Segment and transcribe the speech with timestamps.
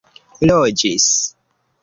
[0.49, 1.07] loĝis